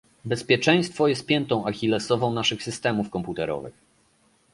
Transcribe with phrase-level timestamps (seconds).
[0.25, 3.73] Bezpieczeństwo jest piętą achillesową naszych systemów komputerowych